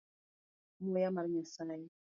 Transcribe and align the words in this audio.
Muya 0.89 1.09
mar 1.15 1.25
nyasaye. 1.33 1.87